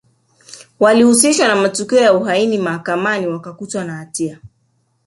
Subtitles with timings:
[0.79, 4.39] Walihusishwa na matukio ya uhaini Mahakamani wakakutwa na hatia